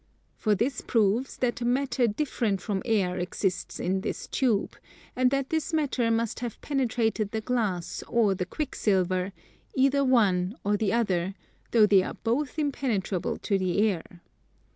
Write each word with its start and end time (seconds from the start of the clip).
For 0.35 0.55
this 0.55 0.81
proves 0.81 1.37
that 1.37 1.61
a 1.61 1.63
matter 1.65 2.07
different 2.07 2.59
from 2.59 2.81
air 2.85 3.19
exists 3.19 3.79
in 3.79 4.01
this 4.01 4.25
tube, 4.25 4.75
and 5.15 5.29
that 5.29 5.51
this 5.51 5.73
matter 5.73 6.09
must 6.09 6.39
have 6.39 6.59
penetrated 6.59 7.29
the 7.29 7.39
glass 7.39 8.01
or 8.07 8.33
the 8.33 8.47
quicksilver, 8.47 9.31
either 9.75 10.03
one 10.03 10.55
or 10.63 10.75
the 10.75 10.91
other, 10.91 11.35
though 11.69 11.85
they 11.85 12.01
are 12.01 12.15
both 12.15 12.57
impenetrable 12.57 13.37
to 13.37 13.59
the 13.59 13.77
air. 13.87 14.23